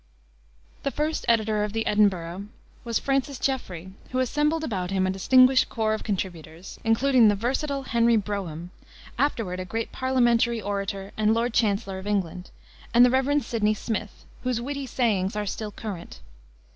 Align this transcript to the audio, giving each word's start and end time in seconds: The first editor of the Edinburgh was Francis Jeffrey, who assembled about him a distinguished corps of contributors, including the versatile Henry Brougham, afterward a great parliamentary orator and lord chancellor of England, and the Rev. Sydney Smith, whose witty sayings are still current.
The 0.81 0.89
first 0.89 1.25
editor 1.27 1.63
of 1.63 1.73
the 1.73 1.85
Edinburgh 1.85 2.45
was 2.83 2.97
Francis 2.97 3.37
Jeffrey, 3.37 3.91
who 4.09 4.17
assembled 4.17 4.63
about 4.63 4.89
him 4.89 5.05
a 5.05 5.11
distinguished 5.11 5.69
corps 5.69 5.93
of 5.93 6.03
contributors, 6.03 6.79
including 6.83 7.27
the 7.27 7.35
versatile 7.35 7.83
Henry 7.83 8.15
Brougham, 8.17 8.71
afterward 9.19 9.59
a 9.59 9.63
great 9.65 9.91
parliamentary 9.91 10.59
orator 10.59 11.11
and 11.17 11.35
lord 11.35 11.53
chancellor 11.53 11.99
of 11.99 12.07
England, 12.07 12.49
and 12.95 13.05
the 13.05 13.11
Rev. 13.11 13.45
Sydney 13.45 13.75
Smith, 13.75 14.25
whose 14.41 14.59
witty 14.59 14.87
sayings 14.87 15.35
are 15.35 15.45
still 15.45 15.69
current. 15.69 16.19